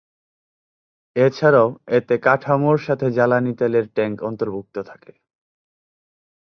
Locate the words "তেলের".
3.59-3.85